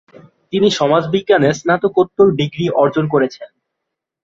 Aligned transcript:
তিনি 0.53 0.67
সমাজবিজ্ঞানে 0.71 1.49
স্নাতকোত্তর 1.53 2.27
ডিগ্রি 2.39 2.65
অর্জন 2.81 3.05
করেছেন। 3.07 3.49